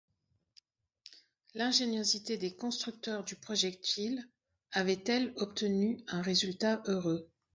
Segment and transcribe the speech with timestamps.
[1.53, 4.27] L’ingéniosité des constructeurs du projectile
[4.71, 7.29] avait-elle obtenu un résultat heureux?